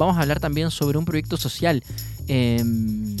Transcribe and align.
vamos 0.00 0.16
a 0.16 0.22
hablar 0.22 0.40
también 0.40 0.70
sobre 0.70 0.98
un 0.98 1.04
proyecto 1.04 1.36
social. 1.36 1.84
em, 2.26 3.16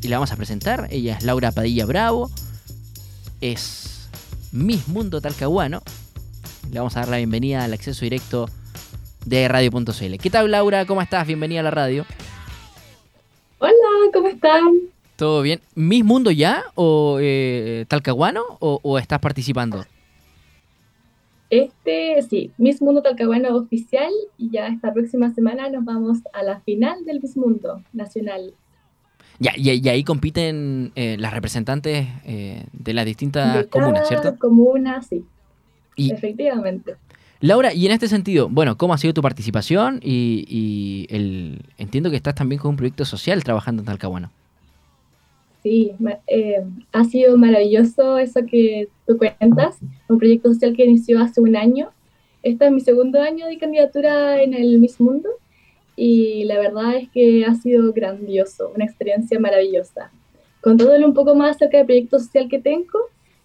y 0.00 0.08
la 0.08 0.16
vamos 0.16 0.30
a 0.32 0.36
presentar. 0.36 0.86
Ella 0.90 1.16
es 1.18 1.24
Laura 1.24 1.50
Padilla 1.50 1.84
Bravo. 1.84 2.30
Es 3.40 4.08
Miss 4.52 4.86
Mundo 4.88 5.20
Talcahuano. 5.20 5.82
Le 6.70 6.78
vamos 6.78 6.96
a 6.96 7.00
dar 7.00 7.08
la 7.08 7.16
bienvenida 7.16 7.64
al 7.64 7.72
acceso 7.72 8.04
directo 8.04 8.48
de 9.24 9.48
radio.cl. 9.48 10.16
¿Qué 10.18 10.30
tal, 10.30 10.50
Laura? 10.50 10.86
¿Cómo 10.86 11.02
estás? 11.02 11.26
Bienvenida 11.26 11.60
a 11.60 11.64
la 11.64 11.70
radio. 11.72 12.06
Hola, 13.58 13.72
¿cómo 14.12 14.28
están? 14.28 14.62
¿Todo 15.16 15.42
bien? 15.42 15.60
¿Miss 15.74 16.04
Mundo 16.04 16.30
ya? 16.30 16.64
¿O 16.76 17.18
eh, 17.20 17.84
Talcahuano? 17.88 18.42
O, 18.60 18.78
o 18.82 18.98
estás 18.98 19.18
participando? 19.18 19.84
Este, 21.50 22.20
sí, 22.28 22.50
Miss 22.58 22.82
Mundo 22.82 23.02
Talcahuano 23.02 23.56
oficial 23.56 24.12
y 24.36 24.50
ya 24.50 24.66
esta 24.68 24.92
próxima 24.92 25.32
semana 25.32 25.70
nos 25.70 25.84
vamos 25.84 26.18
a 26.32 26.42
la 26.42 26.60
final 26.60 27.04
del 27.04 27.20
Miss 27.20 27.36
Mundo 27.36 27.82
Nacional. 27.92 28.52
Ya, 29.38 29.52
y, 29.56 29.70
y 29.70 29.88
ahí 29.88 30.04
compiten 30.04 30.92
eh, 30.94 31.16
las 31.18 31.32
representantes 31.32 32.08
eh, 32.24 32.64
de 32.72 32.92
las 32.92 33.06
distintas 33.06 33.54
De 33.54 33.68
comunas, 33.68 34.08
cada 34.08 34.22
¿cierto? 34.22 34.38
comuna, 34.38 35.00
sí, 35.02 35.24
Y 35.96 36.12
efectivamente. 36.12 36.96
Laura, 37.40 37.72
y 37.72 37.86
en 37.86 37.92
este 37.92 38.08
sentido, 38.08 38.48
bueno, 38.48 38.76
¿cómo 38.76 38.94
ha 38.94 38.98
sido 38.98 39.14
tu 39.14 39.22
participación? 39.22 40.00
Y, 40.02 40.44
y 40.48 41.06
el, 41.14 41.62
entiendo 41.78 42.10
que 42.10 42.16
estás 42.16 42.34
también 42.34 42.60
con 42.60 42.70
un 42.70 42.76
proyecto 42.76 43.04
social 43.04 43.44
trabajando 43.44 43.82
en 43.82 43.86
Talcahuano. 43.86 44.30
Sí, 45.62 45.92
eh, 46.28 46.62
ha 46.92 47.04
sido 47.04 47.36
maravilloso 47.36 48.18
eso 48.18 48.40
que 48.48 48.88
tú 49.06 49.18
cuentas, 49.18 49.78
un 50.08 50.18
proyecto 50.18 50.52
social 50.52 50.74
que 50.76 50.84
inició 50.84 51.20
hace 51.20 51.40
un 51.40 51.56
año. 51.56 51.90
Este 52.42 52.66
es 52.66 52.72
mi 52.72 52.80
segundo 52.80 53.20
año 53.20 53.46
de 53.46 53.58
candidatura 53.58 54.40
en 54.40 54.54
el 54.54 54.78
Miss 54.78 55.00
Mundo 55.00 55.28
y 55.96 56.44
la 56.44 56.58
verdad 56.60 56.94
es 56.96 57.08
que 57.10 57.44
ha 57.44 57.54
sido 57.56 57.92
grandioso, 57.92 58.70
una 58.74 58.84
experiencia 58.84 59.40
maravillosa. 59.40 60.12
Contándole 60.60 61.04
un 61.04 61.14
poco 61.14 61.34
más 61.34 61.56
acerca 61.56 61.78
del 61.78 61.86
proyecto 61.86 62.18
social 62.20 62.48
que 62.48 62.60
tengo, 62.60 63.00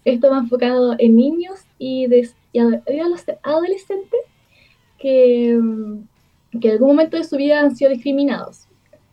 esto 0.06 0.30
va 0.30 0.38
enfocado 0.40 0.96
en 1.00 1.16
niños 1.16 1.60
y, 1.80 2.06
des- 2.08 2.36
y 2.52 2.60
ado- 2.60 2.82
y 2.88 3.00
adoles- 3.00 3.38
adolescentes 3.42 4.20
que, 5.00 5.58
mm, 5.60 6.60
que 6.60 6.68
en 6.68 6.74
algún 6.74 6.90
momento 6.90 7.18
de 7.18 7.24
su 7.24 7.38
vida 7.38 7.60
han 7.62 7.76
sido 7.76 7.90
discriminados. 7.90 8.63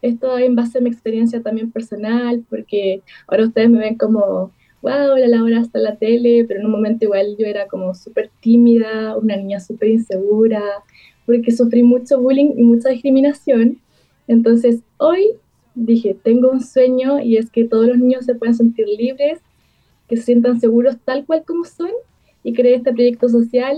Esto 0.03 0.39
en 0.39 0.57
base 0.57 0.79
a 0.79 0.81
mi 0.81 0.91
experiencia 0.91 1.43
también 1.43 1.71
personal, 1.71 2.45
porque 2.49 3.03
ahora 3.27 3.47
ustedes 3.47 3.71
me 3.71 3.79
ven 3.79 3.97
como, 3.97 4.51
wow, 4.83 5.17
la 5.17 5.29
Laura 5.29 5.61
está 5.61 5.79
en 5.79 5.85
la 5.85 5.97
tele, 5.97 6.45
pero 6.47 6.61
en 6.61 6.67
un 6.67 6.73
momento 6.73 7.05
igual 7.05 7.37
yo 7.39 7.47
era 7.47 7.67
como 7.69 7.95
súper 7.95 8.31
tímida, 8.41 9.17
una 9.17 9.37
niña 9.37 9.61
súper 9.61 9.91
insegura, 9.91 10.63
porque 11.27 11.51
sufrí 11.51 11.83
mucho 11.83 12.21
bullying 12.21 12.53
y 12.57 12.63
mucha 12.63 12.89
discriminación. 12.89 13.79
Entonces 14.27 14.81
hoy 14.97 15.33
dije, 15.75 16.17
tengo 16.23 16.51
un 16.51 16.61
sueño 16.61 17.21
y 17.21 17.37
es 17.37 17.51
que 17.51 17.65
todos 17.65 17.87
los 17.87 17.99
niños 17.99 18.25
se 18.25 18.35
puedan 18.35 18.55
sentir 18.55 18.87
libres, 18.89 19.39
que 20.09 20.17
se 20.17 20.25
sientan 20.25 20.61
seguros 20.61 20.97
tal 21.05 21.25
cual 21.25 21.45
como 21.47 21.65
son, 21.65 21.91
y 22.43 22.53
creé 22.53 22.77
este 22.77 22.93
proyecto 22.93 23.29
social 23.29 23.77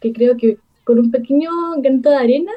que 0.00 0.12
creo 0.12 0.36
que 0.36 0.56
con 0.84 0.98
un 0.98 1.10
pequeño 1.10 1.50
granito 1.78 2.10
de 2.10 2.16
arena 2.16 2.52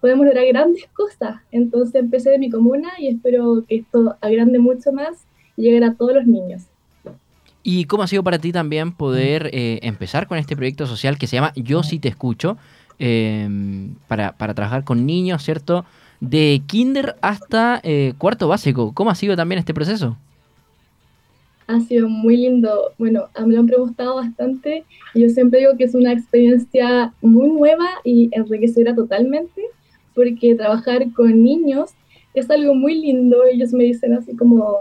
podemos 0.00 0.26
lograr 0.26 0.46
grandes 0.46 0.84
cosas. 0.92 1.40
Entonces 1.50 1.94
empecé 1.94 2.30
de 2.30 2.38
mi 2.38 2.50
comuna 2.50 2.90
y 2.98 3.08
espero 3.08 3.64
que 3.68 3.76
esto 3.76 4.16
agrande 4.20 4.58
mucho 4.58 4.92
más 4.92 5.26
y 5.56 5.62
llegue 5.62 5.84
a 5.84 5.94
todos 5.94 6.14
los 6.14 6.26
niños. 6.26 6.62
¿Y 7.62 7.84
cómo 7.84 8.02
ha 8.02 8.06
sido 8.06 8.24
para 8.24 8.38
ti 8.38 8.52
también 8.52 8.92
poder 8.92 9.50
eh, 9.52 9.80
empezar 9.82 10.26
con 10.26 10.38
este 10.38 10.56
proyecto 10.56 10.86
social 10.86 11.18
que 11.18 11.26
se 11.26 11.36
llama 11.36 11.52
Yo 11.54 11.82
sí 11.82 11.98
te 11.98 12.08
escucho? 12.08 12.56
eh, 13.00 13.48
para, 14.06 14.32
para 14.36 14.54
trabajar 14.54 14.84
con 14.84 15.06
niños, 15.06 15.42
¿cierto? 15.42 15.84
De 16.20 16.62
kinder 16.66 17.16
hasta 17.22 17.80
eh, 17.82 18.12
cuarto 18.18 18.46
básico. 18.46 18.92
¿Cómo 18.94 19.10
ha 19.10 19.14
sido 19.14 19.34
también 19.34 19.58
este 19.58 19.74
proceso? 19.74 20.16
Ha 21.66 21.80
sido 21.80 22.08
muy 22.08 22.36
lindo. 22.36 22.92
Bueno, 22.98 23.28
me 23.46 23.54
lo 23.54 23.60
han 23.60 23.66
preguntado 23.66 24.16
bastante 24.16 24.84
y 25.14 25.22
yo 25.22 25.28
siempre 25.30 25.60
digo 25.60 25.76
que 25.78 25.84
es 25.84 25.94
una 25.94 26.12
experiencia 26.12 27.14
muy 27.22 27.48
nueva 27.48 27.88
y 28.04 28.28
enriquecedora 28.32 28.94
totalmente 28.94 29.62
porque 30.20 30.54
trabajar 30.54 31.10
con 31.12 31.42
niños 31.42 31.90
es 32.34 32.50
algo 32.50 32.74
muy 32.74 33.00
lindo. 33.00 33.44
Ellos 33.50 33.72
me 33.72 33.84
dicen 33.84 34.12
así 34.12 34.36
como, 34.36 34.80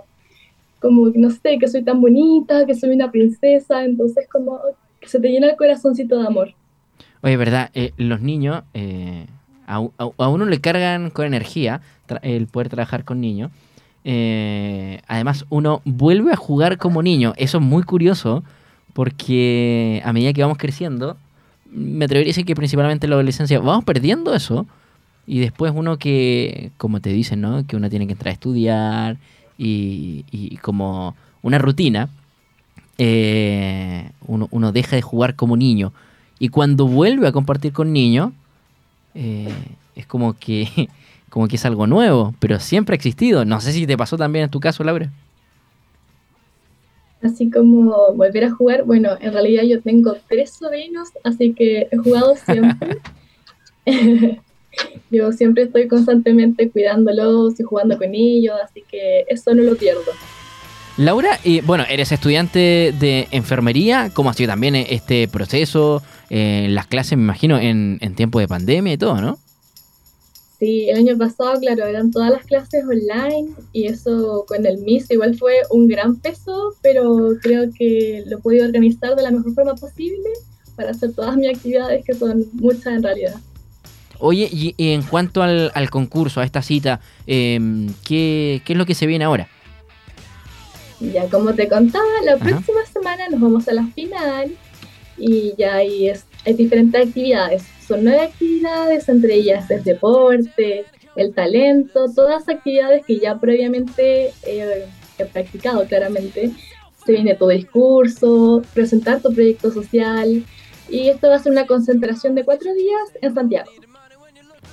como 0.82 1.10
no 1.16 1.30
sé, 1.30 1.58
que 1.58 1.68
soy 1.68 1.84
tan 1.84 2.02
bonita, 2.02 2.66
que 2.66 2.76
soy 2.76 2.90
una 2.90 3.10
princesa, 3.10 3.86
entonces 3.86 4.28
como 4.30 4.60
que 5.00 5.08
se 5.08 5.20
te 5.20 5.30
llena 5.30 5.48
el 5.48 5.56
corazoncito 5.56 6.20
de 6.20 6.28
amor. 6.28 6.54
Oye, 7.22 7.38
verdad, 7.38 7.70
eh, 7.74 7.94
los 7.96 8.22
niños 8.22 8.64
eh, 8.74 9.28
a, 9.66 9.80
uno 9.80 10.46
le 10.46 10.60
cargan 10.60 11.10
con 11.10 11.26
energía 11.26 11.82
el 12.22 12.48
poder 12.48 12.68
trabajar 12.68 13.06
con 13.06 13.22
niños. 13.22 13.52
Eh, 14.04 15.02
además, 15.08 15.46
uno 15.50 15.82
vuelve 15.86 16.34
a 16.34 16.36
jugar 16.36 16.78
como 16.78 17.02
niño. 17.02 17.34
Eso 17.38 17.60
es 17.60 17.64
muy 17.64 17.84
curioso 17.84 18.44
porque 18.94 20.02
a 20.04 20.12
medida 20.12 20.34
que 20.34 20.42
vamos 20.42 20.58
creciendo, 20.58 21.16
me 21.72 22.06
atrevería 22.06 22.30
a 22.30 22.32
decir 22.32 22.46
que 22.46 22.56
principalmente 22.56 23.06
en 23.06 23.12
la 23.12 23.16
adolescencia 23.16 23.60
vamos 23.60 23.86
perdiendo 23.86 24.34
eso. 24.34 24.66
Y 25.30 25.42
después 25.42 25.72
uno 25.76 26.00
que, 26.00 26.72
como 26.78 27.02
te 27.02 27.12
dicen, 27.12 27.40
¿no? 27.40 27.68
Que 27.68 27.76
uno 27.76 27.88
tiene 27.88 28.08
que 28.08 28.14
entrar 28.14 28.32
a 28.32 28.34
estudiar 28.34 29.18
y, 29.60 30.26
y 30.32 30.58
como 30.58 31.16
una 31.44 31.60
rutina, 31.60 32.10
eh, 32.98 34.10
uno, 34.26 34.48
uno 34.50 34.72
deja 34.72 34.96
de 34.96 35.04
jugar 35.04 35.36
como 35.36 35.56
niño. 35.56 35.94
Y 36.40 36.50
cuando 36.50 36.88
vuelve 36.88 37.28
a 37.28 37.32
compartir 37.32 37.74
con 37.74 37.94
niños, 37.94 38.32
eh, 39.14 39.54
es 39.96 40.08
como 40.08 40.34
que, 40.34 40.68
como 41.30 41.48
que 41.48 41.58
es 41.58 41.66
algo 41.66 41.86
nuevo, 41.86 42.34
pero 42.40 42.60
siempre 42.60 42.96
ha 42.96 42.98
existido. 42.98 43.46
No 43.46 43.62
sé 43.62 43.72
si 43.72 43.86
te 43.86 43.96
pasó 43.96 44.18
también 44.18 44.46
en 44.46 44.50
tu 44.50 44.60
caso, 44.60 44.84
Laura. 44.84 45.12
Así 47.22 47.52
como 47.52 48.14
volver 48.16 48.46
a 48.46 48.52
jugar, 48.52 48.84
bueno, 48.84 49.12
en 49.22 49.32
realidad 49.32 49.62
yo 49.62 49.80
tengo 49.80 50.16
tres 50.28 50.54
sobrinos, 50.54 51.10
así 51.24 51.54
que 51.54 51.88
he 51.92 51.98
jugado 51.98 52.36
siempre. 52.36 52.98
yo 55.12 55.32
siempre 55.32 55.64
estoy 55.64 55.88
constantemente 55.88 56.70
cuidándolos 56.70 57.60
y 57.60 57.64
jugando 57.64 57.98
con 57.98 58.14
ellos, 58.14 58.56
así 58.64 58.84
que 58.90 59.26
eso 59.28 59.54
no 59.54 59.64
lo 59.64 59.76
pierdo. 59.76 60.12
Laura, 60.98 61.40
y 61.44 61.62
bueno, 61.62 61.86
eres 61.90 62.12
estudiante 62.12 62.94
de 63.00 63.28
enfermería. 63.32 64.12
¿Cómo 64.14 64.30
ha 64.30 64.34
sido 64.34 64.50
también 64.50 64.76
este 64.76 65.30
proceso? 65.30 66.04
Eh, 66.30 66.68
las 66.70 66.88
clases, 66.88 67.18
me 67.18 67.24
imagino, 67.24 67.58
en, 67.58 68.00
en 68.02 68.16
tiempo 68.16 68.40
de 68.40 68.50
pandemia 68.50 68.94
y 68.94 68.98
todo, 68.98 69.22
¿no? 69.22 69.40
Sí, 70.60 70.90
el 70.90 70.98
año 70.98 71.18
pasado, 71.18 71.58
claro, 71.62 71.86
eran 71.86 72.12
todas 72.12 72.32
las 72.32 72.46
clases 72.46 72.84
online 72.84 73.50
y 73.72 73.86
eso 73.86 74.44
con 74.46 74.66
el 74.66 74.80
MIS 74.80 75.10
igual 75.10 75.38
fue 75.38 75.54
un 75.70 75.88
gran 75.88 76.18
peso, 76.18 76.76
pero 76.82 77.30
creo 77.42 77.70
que 77.74 78.24
lo 78.28 78.40
podido 78.40 78.66
organizar 78.66 79.16
de 79.16 79.24
la 79.24 79.32
mejor 79.32 79.54
forma 79.54 79.76
posible 79.76 80.30
para 80.76 80.92
hacer 80.92 81.14
todas 81.14 81.38
mis 81.38 81.56
actividades, 81.56 82.04
que 82.04 82.14
son 82.14 82.46
muchas 82.52 82.88
en 82.88 83.04
realidad. 83.04 83.36
Oye, 84.20 84.50
y, 84.52 84.76
y 84.78 84.92
en 84.92 85.02
cuanto 85.02 85.42
al, 85.42 85.72
al 85.74 85.90
concurso, 85.90 86.42
a 86.42 86.44
esta 86.46 86.62
cita, 86.62 87.00
eh, 87.26 87.60
¿qué, 88.06 88.62
¿qué 88.66 88.74
es 88.74 88.78
lo 88.78 88.86
que 88.86 88.94
se 88.94 89.08
viene 89.08 89.26
ahora? 89.26 89.48
Ya 91.00 91.30
como 91.30 91.54
te 91.54 91.70
contaba, 91.70 92.06
la 92.26 92.34
Ajá. 92.34 92.44
próxima 92.44 92.86
semana 92.92 93.30
nos 93.30 93.40
vamos 93.40 93.68
a 93.70 93.74
la 93.74 93.86
final 93.88 94.52
y 95.18 95.54
ya 95.58 95.76
ahí 95.76 96.10
es, 96.10 96.26
hay 96.46 96.54
diferentes 96.54 97.08
actividades. 97.08 97.64
Son 97.88 98.04
nueve 98.04 98.24
actividades, 98.24 99.08
entre 99.08 99.36
ellas 99.36 99.72
es 99.72 99.86
deporte, 99.86 100.86
el 101.16 101.34
talento, 101.34 102.06
todas 102.14 102.48
actividades 102.50 103.06
que 103.06 103.18
ya 103.20 103.40
previamente 103.40 104.34
eh, 104.44 104.86
he 105.18 105.26
practicado 105.26 105.86
claramente. 105.86 106.52
Se 107.06 107.14
viene 107.14 107.36
tu 107.36 107.48
discurso, 107.48 108.62
presentar 108.74 109.22
tu 109.22 109.34
proyecto 109.34 109.72
social 109.72 110.44
y 110.90 111.08
esto 111.08 111.30
va 111.30 111.36
a 111.36 111.40
ser 111.40 111.54
una 111.54 111.66
concentración 111.66 112.36
de 112.36 112.44
cuatro 112.44 112.74
días 112.74 113.10
en 113.22 113.34
Santiago. 113.34 113.72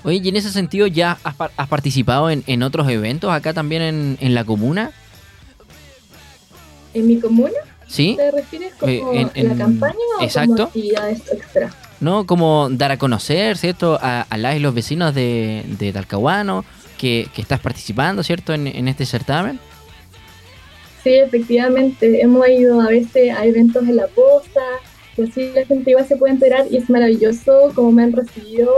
Oye, 0.07 0.21
y 0.23 0.29
en 0.29 0.37
ese 0.37 0.51
sentido, 0.51 0.87
¿ya 0.87 1.19
has, 1.25 1.35
par- 1.35 1.51
has 1.57 1.69
participado 1.69 2.31
en, 2.31 2.45
en 2.47 2.63
otros 2.63 2.89
eventos 2.89 3.31
acá 3.33 3.53
también 3.53 3.83
en, 3.83 4.17
en 4.21 4.35
la 4.35 4.45
comuna? 4.45 4.93
¿En 6.95 7.07
mi 7.09 7.19
comuna 7.21 7.51
¿Sí? 7.89 8.15
te 8.17 8.31
refieres 8.31 8.73
como 8.75 9.13
Eh, 9.13 9.27
en- 9.35 9.49
la 9.49 9.55
campaña 9.57 9.95
o 10.19 10.23
exacto. 10.23 10.53
como 10.55 10.63
actividades 10.65 11.23
extra? 11.33 11.75
¿No? 12.01 12.25
Como 12.25 12.69
dar 12.71 12.93
a 12.93 12.99
conocer, 12.99 13.57
¿cierto? 13.59 13.99
A, 14.01 14.23
a 14.23 14.37
las 14.39 14.57
y 14.57 14.61
los 14.61 14.75
vecinos 14.75 15.15
de, 15.15 15.65
de 15.79 15.93
Talcahuano 15.93 16.65
que, 16.99 17.29
que 17.35 17.43
estás 17.43 17.59
participando, 17.61 18.23
¿cierto? 18.23 18.55
En, 18.55 18.67
en 18.69 18.87
este 18.89 19.05
certamen. 19.07 19.59
Sí, 21.03 21.15
efectivamente, 21.15 22.21
hemos 22.23 22.49
ido 22.49 22.81
a 22.81 22.89
veces 22.89 23.33
a 23.37 23.45
eventos 23.45 23.83
en 23.89 23.97
la 23.97 24.07
posta, 24.09 24.61
y 25.17 25.23
así 25.23 25.51
la 25.55 25.65
gente 25.65 25.91
igual 25.91 26.07
se 26.07 26.17
puede 26.17 26.33
enterar 26.35 26.67
y 26.71 26.77
es 26.77 26.89
maravilloso 26.91 27.73
como 27.75 27.93
me 27.93 28.03
han 28.05 28.13
recibido 28.13 28.71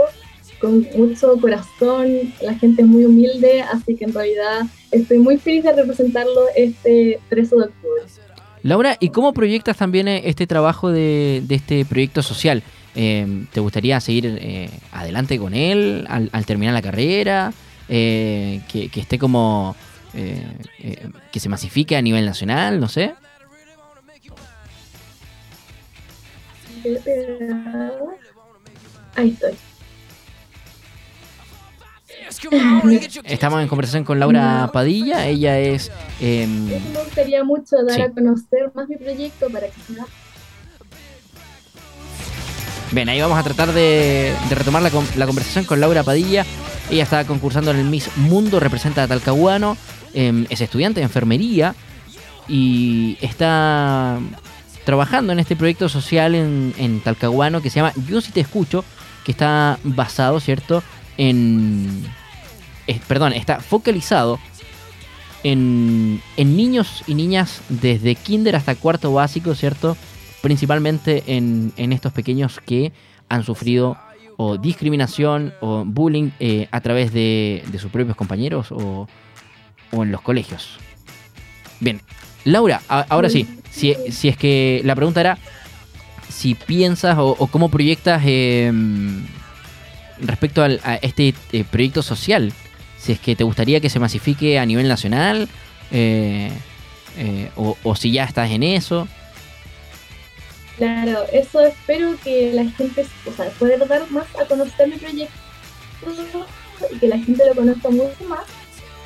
con 0.60 0.86
mucho 0.96 1.36
corazón, 1.40 2.32
la 2.42 2.54
gente 2.54 2.82
es 2.82 2.88
muy 2.88 3.04
humilde, 3.04 3.62
así 3.62 3.94
que 3.96 4.04
en 4.04 4.12
realidad 4.12 4.62
estoy 4.90 5.18
muy 5.18 5.36
feliz 5.38 5.64
de 5.64 5.72
representarlo 5.72 6.42
este 6.56 7.20
13 7.28 7.56
de 7.56 7.62
octubre. 7.62 8.02
Laura, 8.62 8.96
¿y 8.98 9.10
cómo 9.10 9.32
proyectas 9.32 9.76
también 9.76 10.08
eh, 10.08 10.22
este 10.24 10.46
trabajo 10.46 10.90
de, 10.90 11.42
de 11.46 11.54
este 11.54 11.84
proyecto 11.84 12.22
social? 12.22 12.62
Eh, 12.96 13.44
¿Te 13.52 13.60
gustaría 13.60 14.00
seguir 14.00 14.26
eh, 14.40 14.68
adelante 14.90 15.38
con 15.38 15.54
él 15.54 16.04
al, 16.08 16.28
al 16.32 16.44
terminar 16.44 16.74
la 16.74 16.82
carrera? 16.82 17.52
Eh, 17.88 18.60
que, 18.70 18.88
que 18.88 19.00
esté 19.00 19.18
como... 19.18 19.76
eh, 20.14 20.42
eh, 20.80 21.08
que 21.30 21.40
se 21.40 21.48
masifique 21.48 21.96
a 21.96 22.02
nivel 22.02 22.26
nacional, 22.26 22.80
no 22.80 22.88
sé. 22.88 23.14
Ahí 29.14 29.30
estoy. 29.30 29.52
Estamos 33.24 33.62
en 33.62 33.68
conversación 33.68 34.04
con 34.04 34.18
Laura 34.20 34.70
Padilla, 34.72 35.26
ella 35.26 35.58
es... 35.58 35.90
em, 36.20 36.66
Me 36.66 36.78
gustaría 37.04 37.42
mucho 37.44 37.76
dar 37.86 37.96
Sí. 37.96 38.02
a 38.02 38.10
conocer 38.10 38.70
más 38.74 38.88
mi 38.88 38.96
proyecto 38.96 39.48
para 39.50 39.66
que 39.66 39.80
sea 39.94 40.04
Bien, 42.90 43.08
ahí 43.08 43.20
vamos 43.20 43.38
a 43.38 43.42
tratar 43.42 43.72
de, 43.72 44.34
de 44.48 44.54
retomar 44.54 44.80
la 44.82 45.26
conversación 45.26 45.64
con 45.66 45.78
Laura 45.78 46.02
Padilla. 46.04 46.46
Ella 46.90 47.02
está 47.02 47.24
concursando 47.26 47.70
en 47.70 47.76
el 47.78 47.84
Miss 47.84 48.08
Mundo, 48.16 48.60
representa 48.60 49.02
a 49.02 49.08
Talcahuano, 49.08 49.76
em, 50.14 50.46
es 50.48 50.62
estudiante 50.62 51.00
de 51.00 51.04
enfermería 51.04 51.74
y 52.48 53.18
está 53.20 54.18
trabajando 54.86 55.34
en 55.34 55.38
este 55.38 55.54
proyecto 55.54 55.90
social 55.90 56.34
en, 56.34 56.72
en 56.78 57.00
Talcahuano 57.00 57.60
que 57.60 57.68
se 57.68 57.76
llama 57.80 57.92
Yo 58.08 58.22
si 58.22 58.32
te 58.32 58.40
escucho, 58.40 58.84
que 59.22 59.32
está 59.32 59.78
basado, 59.84 60.40
¿cierto? 60.40 60.82
En... 61.18 62.04
perdón, 63.06 63.34
está 63.34 63.60
focalizado 63.60 64.38
en, 65.42 66.22
en 66.36 66.56
niños 66.56 67.04
y 67.06 67.14
niñas 67.14 67.60
desde 67.68 68.14
kinder 68.14 68.56
hasta 68.56 68.74
cuarto 68.74 69.12
básico, 69.12 69.54
¿cierto? 69.54 69.96
Principalmente 70.40 71.24
en, 71.26 71.72
en 71.76 71.92
estos 71.92 72.12
pequeños 72.12 72.60
que 72.64 72.92
han 73.28 73.44
sufrido 73.44 73.98
o 74.36 74.56
discriminación 74.56 75.52
o 75.60 75.84
bullying 75.84 76.30
eh, 76.38 76.68
a 76.70 76.80
través 76.80 77.12
de, 77.12 77.62
de 77.66 77.78
sus 77.78 77.90
propios 77.90 78.16
compañeros 78.16 78.70
o, 78.70 79.08
o 79.90 80.02
en 80.02 80.12
los 80.12 80.20
colegios. 80.20 80.78
Bien, 81.80 82.00
Laura, 82.44 82.80
ahora 82.88 83.28
sí, 83.28 83.46
si, 83.70 83.94
si 84.10 84.28
es 84.28 84.36
que 84.36 84.80
la 84.84 84.94
pregunta 84.94 85.20
era 85.20 85.38
si 86.28 86.54
piensas 86.54 87.16
o, 87.18 87.34
cómo 87.48 87.68
proyectas 87.68 88.22
eh, 88.24 88.72
respecto 90.20 90.62
al- 90.62 90.80
a 90.84 90.96
este 90.96 91.34
eh, 91.52 91.64
proyecto 91.70 92.02
social, 92.02 92.52
si 92.98 93.12
es 93.12 93.20
que 93.20 93.36
te 93.36 93.44
gustaría 93.44 93.80
que 93.80 93.90
se 93.90 93.98
masifique 93.98 94.58
a 94.58 94.66
nivel 94.66 94.88
nacional 94.88 95.48
eh, 95.90 96.50
eh, 97.16 97.50
o, 97.56 97.76
o 97.82 97.94
si 97.96 98.12
ya 98.12 98.24
estás 98.24 98.50
en 98.50 98.62
eso. 98.62 99.06
Claro, 100.76 101.24
eso 101.32 101.60
espero 101.60 102.16
que 102.22 102.52
la 102.52 102.64
gente, 102.70 103.04
o 103.26 103.32
sea, 103.32 103.48
poder 103.50 103.86
dar 103.88 104.08
más 104.10 104.26
a 104.40 104.44
conocer 104.44 104.88
mi 104.88 104.96
proyecto 104.96 106.46
y 106.92 106.98
que 106.98 107.08
la 107.08 107.18
gente 107.18 107.42
lo 107.46 107.54
conozca 107.54 107.90
mucho 107.90 108.24
más. 108.28 108.42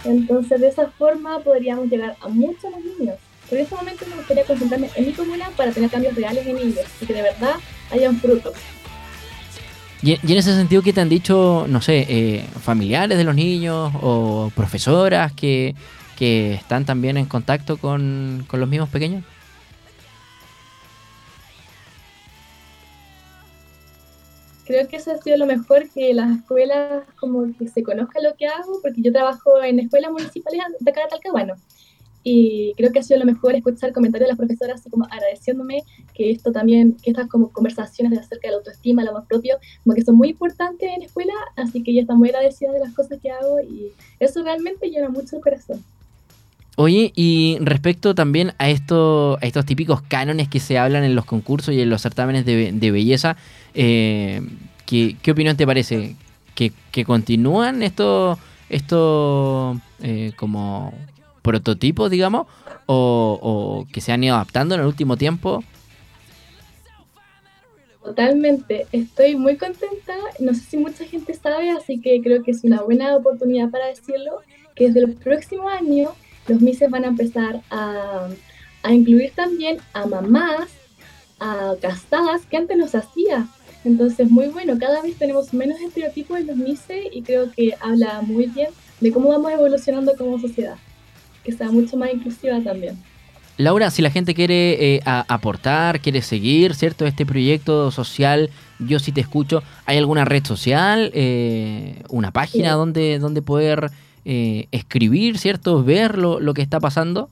Entonces, 0.05 0.61
de 0.61 0.69
esa 0.69 0.89
forma 0.99 1.39
podríamos 1.41 1.89
llegar 1.89 2.17
a 2.21 2.29
muchos 2.29 2.71
más 2.71 2.81
niños. 2.99 3.17
Pero 3.49 3.61
en 3.61 3.65
este 3.65 3.77
momento 3.77 4.05
me 4.09 4.17
gustaría 4.17 4.45
concentrarme 4.45 4.91
en 4.95 5.07
mi 5.07 5.13
comuna 5.13 5.51
para 5.57 5.73
tener 5.73 5.89
cambios 5.91 6.15
reales 6.15 6.47
en 6.47 6.59
ellos 6.59 6.85
y 7.01 7.07
que 7.07 7.15
de 7.15 7.23
verdad 7.23 7.55
hayan 7.91 8.19
frutos. 8.21 8.55
Y, 10.03 10.15
en 10.15 10.39
ese 10.39 10.55
sentido, 10.57 10.83
¿qué 10.83 10.93
te 10.93 11.01
han 11.01 11.09
dicho, 11.09 11.67
no 11.69 11.81
sé, 11.81 12.07
eh, 12.09 12.45
familiares 12.61 13.17
de 13.17 13.25
los 13.25 13.37
niños 13.37 13.93
o 14.03 14.51
profesoras 14.55 15.33
que, 15.33 15.77
que 16.19 16.55
están 16.55 16.85
también 16.85 17.17
en 17.17 17.27
contacto 17.27 17.77
con, 17.77 18.45
con 18.49 18.59
los 18.59 18.69
mismos 18.69 18.89
pequeños? 18.89 19.25
Creo 24.67 24.89
que 24.89 24.97
eso 24.97 25.13
ha 25.13 25.19
sido 25.19 25.37
lo 25.37 25.47
mejor, 25.47 25.89
que 25.91 26.15
las 26.15 26.39
escuelas 26.39 27.05
como 27.21 27.53
que 27.57 27.69
se 27.69 27.83
conozca 27.83 28.21
lo 28.21 28.35
que 28.37 28.47
hago, 28.47 28.81
porque 28.83 29.03
yo 29.03 29.13
trabajo 29.13 29.63
en 29.63 29.81
escuelas 29.81 30.11
municipales 30.11 30.63
de 30.81 30.91
acá 30.91 31.03
de 31.03 31.09
Talcahuano. 31.09 31.55
Y 32.25 32.73
creo 32.77 32.93
que 32.93 33.01
ha 33.01 33.03
sido 33.03 33.19
lo 33.19 33.27
mejor 33.27 33.55
escuchar 33.55 33.93
comentarios 33.93 34.27
de 34.27 34.33
las 34.33 34.39
profesoras 34.39 34.81
así 34.81 34.91
como 34.91 35.07
agradeciéndome 35.07 35.83
que 36.15 36.31
esto 36.31 36.53
también, 36.53 36.97
que 37.03 37.11
estas 37.11 37.29
como 37.29 37.51
conversaciones 37.51 38.19
acerca 38.19 38.49
de 38.49 38.53
la 38.53 38.59
autoestima, 38.59 39.03
el 39.03 39.09
amor 39.09 39.25
propio, 39.29 39.57
como 39.83 39.95
que 39.95 40.03
son 40.03 40.17
muy 40.17 40.31
importantes 40.31 40.89
en 40.89 41.01
la 41.01 41.07
escuela, 41.07 41.33
así 41.57 41.83
que 41.83 41.91
ella 41.91 42.03
está 42.03 42.15
muy 42.15 42.29
agradecida 42.29 42.73
de 42.73 42.81
las 42.81 42.93
cosas 42.95 43.19
que 43.21 43.31
hago 43.31 43.61
y 43.61 43.89
eso 44.21 44.43
realmente 44.43 44.89
llena 44.89 45.09
mucho 45.09 45.37
el 45.37 45.43
corazón. 45.43 45.83
Oye, 46.77 47.13
y 47.15 47.59
respecto 47.61 48.15
también 48.15 48.55
a, 48.59 48.71
esto, 48.71 49.37
a 49.43 49.47
estos 49.47 49.67
típicos 49.67 50.01
cánones 50.03 50.49
que 50.49 50.59
se 50.59 50.79
hablan 50.79 51.05
en 51.05 51.15
los 51.15 51.27
concursos 51.27 51.75
y 51.75 51.81
en 51.81 51.91
los 51.91 52.01
certámenes 52.01 52.47
de, 52.47 52.73
de 52.73 52.91
belleza, 52.91 53.37
eh, 53.75 54.41
¿qué, 54.87 55.17
qué 55.21 55.33
opinión 55.33 55.57
te 55.57 55.67
parece? 55.67 56.17
¿Que, 56.55 56.73
que 56.91 57.05
continúan 57.05 57.83
estos 57.83 58.39
esto, 58.73 59.79
eh, 60.03 60.33
como 60.37 60.95
prototipos, 61.43 62.11
digamos? 62.11 62.47
O, 62.87 63.39
¿O 63.43 63.93
que 63.93 64.01
se 64.01 64.13
han 64.13 64.25
ido 64.25 64.35
adaptando 64.35 64.75
en 64.75 64.81
el 64.81 64.87
último 64.87 65.17
tiempo? 65.17 65.63
Totalmente, 68.03 68.87
estoy 68.91 69.37
muy 69.37 69.57
contenta, 69.57 70.15
no 70.41 70.55
sé 70.55 70.61
si 70.61 70.77
mucha 70.77 71.05
gente 71.05 71.35
sabe, 71.35 71.71
así 71.71 72.01
que 72.01 72.21
creo 72.21 72.43
que 72.43 72.51
es 72.51 72.65
una 72.65 72.83
buena 72.83 73.17
oportunidad 73.17 73.71
para 73.71 73.87
decirlo, 73.87 74.41
que 74.75 74.89
desde 74.89 75.01
el 75.01 75.15
próximo 75.15 75.69
año 75.69 76.11
los 76.49 76.61
Mises 76.61 76.91
van 76.91 77.05
a 77.05 77.09
empezar 77.09 77.63
a, 77.71 78.29
incluir 78.91 79.31
también 79.37 79.79
a 79.93 80.07
mamás, 80.07 80.69
a 81.39 81.75
casadas, 81.81 82.45
que 82.47 82.57
antes 82.57 82.77
no 82.77 82.89
se 82.89 82.99
hacía. 82.99 83.47
Entonces, 83.85 84.29
muy 84.29 84.49
bueno, 84.49 84.77
cada 84.79 85.01
vez 85.03 85.17
tenemos 85.17 85.55
menos 85.55 85.81
estereotipos 85.81 86.41
en 86.41 86.49
los 86.49 86.57
Mises 86.57 87.07
y 87.13 87.23
creo 87.23 87.53
que 87.53 87.75
habla 87.81 88.21
muy 88.23 88.47
bien 88.47 88.71
de 89.01 89.13
cómo 89.13 89.29
vamos 89.29 89.53
evolucionando 89.53 90.17
como 90.17 90.41
sociedad, 90.41 90.77
que 91.45 91.53
sea 91.53 91.71
mucho 91.71 91.97
más 91.97 92.13
inclusiva 92.13 92.61
también. 92.61 92.97
Laura, 93.59 93.91
si 93.91 94.01
la 94.01 94.11
gente 94.11 94.35
quiere 94.35 94.95
eh, 94.97 95.01
a- 95.05 95.27
aportar, 95.33 96.01
quiere 96.01 96.23
seguir, 96.23 96.75
¿cierto? 96.75 97.05
Este 97.07 97.27
proyecto 97.27 97.91
social, 97.91 98.49
yo 98.79 98.99
sí 98.99 99.13
te 99.13 99.21
escucho, 99.21 99.63
¿hay 99.85 99.99
alguna 99.99 100.25
red 100.25 100.45
social, 100.45 101.11
eh, 101.15 102.03
una 102.09 102.31
página 102.33 102.71
Sí. 102.71 102.75
donde, 102.77 103.19
donde 103.19 103.43
poder 103.43 103.91
eh, 104.25 104.69
escribir, 104.71 105.37
¿cierto? 105.39 105.85
Ver 105.85 106.17
lo, 106.17 106.41
lo 106.41 106.55
que 106.55 106.63
está 106.63 106.81
pasando? 106.81 107.29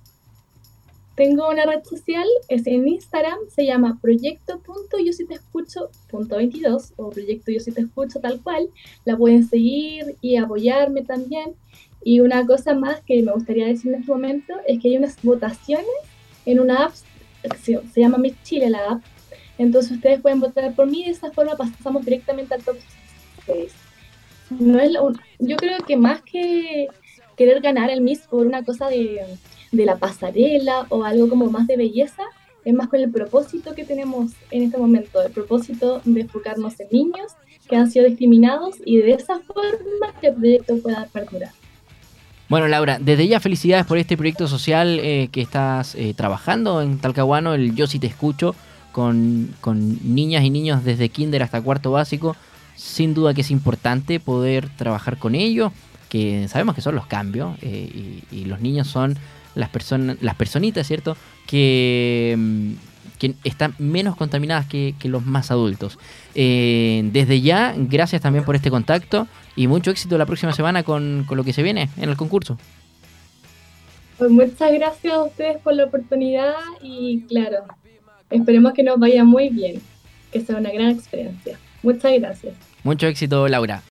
Tengo 1.17 1.49
una 1.51 1.65
red 1.67 1.83
social, 1.85 2.27
es 2.49 2.67
en 2.67 2.87
Instagram, 2.89 3.39
se 3.55 3.65
llama 3.67 3.99
proyecto.yositescucho.22 4.01 6.93
o 6.97 7.11
proyecto 7.11 7.53
Yo 7.53 7.61
Si 7.61 7.73
Te 7.73 7.83
Escucho 7.83 8.21
tal 8.21 8.41
cual. 8.41 8.69
La 9.05 9.17
pueden 9.17 9.47
seguir 9.49 10.17
y 10.21 10.37
apoyarme 10.37 11.03
también. 11.03 11.53
Y 12.02 12.20
una 12.20 12.47
cosa 12.47 12.75
más 12.75 13.01
que 13.03 13.22
me 13.22 13.32
gustaría 13.32 13.67
decir 13.67 13.93
en 13.93 14.01
este 14.01 14.13
momento 14.13 14.55
es 14.67 14.81
que 14.81 14.89
hay 14.89 14.96
unas 14.96 15.17
votaciones 15.22 15.86
en 16.46 16.60
una 16.60 16.86
app, 16.86 16.93
se, 17.63 17.81
se 17.93 18.01
llama 18.01 18.19
Miss 18.19 18.34
Chile 18.43 18.70
la 18.70 18.93
app. 18.93 19.03
Entonces 19.58 19.93
ustedes 19.93 20.20
pueden 20.20 20.41
votar 20.41 20.75
por 20.75 20.86
mí 20.86 21.03
y 21.03 21.05
de 21.06 21.10
esa 21.10 21.31
forma 21.32 21.56
pasamos 21.56 22.05
directamente 22.05 22.55
al 22.55 22.63
top 22.63 22.77
6. 23.46 23.72
No 24.58 24.81
es 24.81 24.91
lo- 24.93 25.13
yo 25.39 25.56
creo 25.56 25.79
que 25.86 25.96
más 25.96 26.22
que 26.22 26.89
querer 27.36 27.60
ganar 27.60 27.91
el 27.91 28.01
Miss 28.01 28.20
por 28.29 28.46
una 28.46 28.65
cosa 28.65 28.89
de 28.89 29.20
de 29.72 29.84
la 29.84 29.98
pasarela 29.98 30.86
o 30.89 31.05
algo 31.05 31.29
como 31.29 31.48
más 31.48 31.69
de 31.69 31.77
belleza, 31.77 32.25
es 32.65 32.75
más 32.75 32.89
con 32.89 32.98
el 32.98 33.08
propósito 33.08 33.72
que 33.72 33.84
tenemos 33.84 34.32
en 34.51 34.65
este 34.65 34.77
momento, 34.79 35.22
el 35.22 35.31
propósito 35.31 36.01
de 36.05 36.22
enfocarnos 36.22 36.81
en 36.81 36.89
niños 36.91 37.32
que 37.69 37.77
han 37.77 37.89
sido 37.89 38.05
discriminados 38.06 38.79
y 38.84 38.96
de 38.98 39.13
esa 39.13 39.39
forma 39.39 40.13
que 40.20 40.27
el 40.27 40.34
proyecto 40.34 40.77
pueda 40.79 41.06
perdurar. 41.13 41.53
Bueno, 42.51 42.67
Laura, 42.67 42.99
desde 43.01 43.29
ya 43.29 43.39
felicidades 43.39 43.87
por 43.87 43.97
este 43.97 44.17
proyecto 44.17 44.49
social 44.49 44.99
eh, 44.99 45.29
que 45.31 45.41
estás 45.41 45.95
eh, 45.95 46.15
trabajando 46.15 46.83
en 46.83 46.99
Talcahuano, 46.99 47.55
el 47.55 47.77
Yo 47.77 47.87
sí 47.87 48.01
te 48.01 48.09
escucho, 48.09 48.57
con, 48.91 49.55
con 49.61 49.99
niñas 50.03 50.43
y 50.43 50.51
niños 50.51 50.83
desde 50.83 51.11
kinder 51.11 51.45
hasta 51.45 51.63
cuarto 51.63 51.93
básico. 51.93 52.35
Sin 52.75 53.15
duda 53.15 53.35
que 53.35 53.43
es 53.43 53.53
importante 53.53 54.19
poder 54.19 54.69
trabajar 54.71 55.17
con 55.17 55.37
ellos, 55.37 55.71
que 56.09 56.49
sabemos 56.49 56.75
que 56.75 56.81
son 56.81 56.97
los 56.97 57.07
cambios 57.07 57.57
eh, 57.63 58.25
y, 58.33 58.37
y 58.37 58.45
los 58.47 58.61
niños 58.61 58.89
son 58.89 59.17
las 59.55 59.69
personas, 59.69 60.17
las 60.21 60.35
personitas, 60.35 60.89
¿cierto? 60.89 61.17
Que, 61.47 62.35
mm, 62.37 62.73
que 63.20 63.34
están 63.44 63.74
menos 63.79 64.17
contaminadas 64.17 64.67
que, 64.67 64.94
que 64.98 65.08
los 65.08 65.24
más 65.24 65.50
adultos. 65.53 65.98
Eh, 66.34 67.08
desde 67.12 67.41
ya, 67.43 67.74
gracias 67.77 68.22
también 68.22 68.44
por 68.44 68.56
este 68.56 68.70
contacto 68.70 69.29
y 69.55 69.67
mucho 69.69 69.91
éxito 69.91 70.19
la 70.19 70.27
próxima 70.27 70.53
semana 70.53 70.82
con, 70.82 71.24
con 71.29 71.36
lo 71.36 71.44
que 71.44 71.53
se 71.53 71.62
viene 71.62 71.91
en 71.98 72.08
el 72.08 72.17
concurso. 72.17 72.58
Pues 74.19 74.31
muchas 74.31 74.72
gracias 74.72 75.15
a 75.15 75.22
ustedes 75.22 75.58
por 75.58 75.74
la 75.74 75.84
oportunidad 75.84 76.55
y 76.82 77.22
claro, 77.29 77.65
esperemos 78.31 78.72
que 78.72 78.82
nos 78.82 78.98
vaya 78.98 79.22
muy 79.22 79.50
bien, 79.50 79.81
que 80.32 80.41
sea 80.41 80.56
una 80.56 80.70
gran 80.70 80.91
experiencia. 80.91 81.58
Muchas 81.82 82.12
gracias. 82.19 82.55
Mucho 82.82 83.06
éxito, 83.06 83.46
Laura. 83.48 83.82